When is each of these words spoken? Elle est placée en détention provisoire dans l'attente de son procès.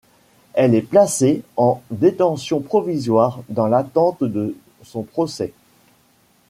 Elle 0.55 0.73
est 0.73 0.81
placée 0.81 1.43
en 1.57 1.83
détention 1.91 2.59
provisoire 2.59 3.43
dans 3.49 3.67
l'attente 3.67 4.23
de 4.23 4.57
son 4.81 5.03
procès. 5.03 5.53